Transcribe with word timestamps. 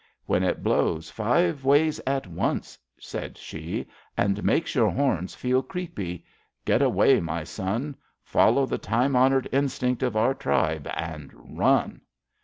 When 0.25 0.41
it 0.41 0.63
blows 0.63 1.11
five 1.11 1.63
ways 1.63 2.01
at 2.07 2.25
once,'' 2.25 2.79
said 2.99 3.37
she, 3.37 3.85
and 4.17 4.43
makes 4.43 4.73
your 4.73 4.89
horns 4.89 5.35
feel 5.35 5.61
creepy, 5.61 6.25
get 6.65 6.81
away, 6.81 7.19
my 7.19 7.43
son. 7.43 7.95
Follow 8.23 8.65
the 8.65 8.79
time 8.79 9.15
honoured 9.15 9.47
instinct 9.51 10.01
of 10.01 10.15
our 10.17 10.33
tribe, 10.33 10.87
and 10.95 11.29
run. 11.35 12.01